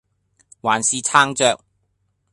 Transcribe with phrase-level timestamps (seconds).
[0.61, 1.63] 還是撐著